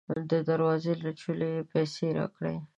[0.29, 2.55] د دروازې له چولې یې پیسې راکړې.